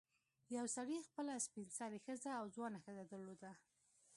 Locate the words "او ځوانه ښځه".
2.39-3.03